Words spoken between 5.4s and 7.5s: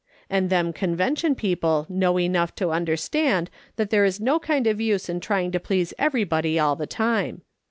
to please everybody all the time.